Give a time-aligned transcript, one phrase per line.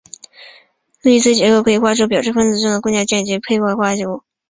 [1.03, 4.23] 路易斯结构可以画出表示分子中的共价键以及配位化合物。